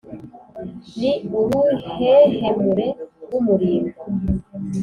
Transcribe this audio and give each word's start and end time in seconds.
ni 0.99 1.11
uruhehemure 1.39 2.87
rw' 3.23 3.35
umurimbo. 3.39 3.99